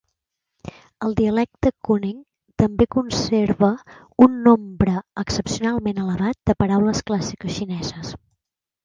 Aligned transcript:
El 1.07 1.11
dialecte 1.17 1.71
"kunming" 1.89 2.15
també 2.61 2.87
conserva 2.95 3.69
un 4.27 4.39
nombre 4.47 4.95
excepcionalment 5.25 6.01
elevat 6.05 6.41
de 6.53 6.57
paraules 6.65 7.03
clàssiques 7.11 7.55
xineses. 7.61 8.17